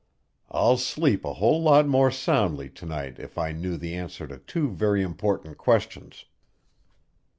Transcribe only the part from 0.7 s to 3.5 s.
sleep a whole lot more soundly to night if